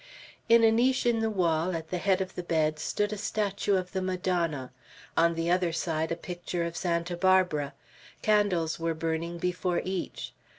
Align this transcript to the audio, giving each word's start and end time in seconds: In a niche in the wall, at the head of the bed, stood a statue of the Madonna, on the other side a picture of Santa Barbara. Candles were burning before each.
In 0.49 0.63
a 0.63 0.71
niche 0.71 1.05
in 1.05 1.19
the 1.19 1.29
wall, 1.29 1.75
at 1.75 1.89
the 1.91 1.99
head 1.99 2.21
of 2.21 2.33
the 2.33 2.41
bed, 2.41 2.79
stood 2.79 3.13
a 3.13 3.19
statue 3.19 3.75
of 3.75 3.91
the 3.91 4.01
Madonna, 4.01 4.71
on 5.15 5.35
the 5.35 5.51
other 5.51 5.71
side 5.71 6.11
a 6.11 6.15
picture 6.15 6.63
of 6.63 6.75
Santa 6.75 7.15
Barbara. 7.15 7.75
Candles 8.23 8.79
were 8.79 8.95
burning 8.95 9.37
before 9.37 9.83
each. 9.85 10.33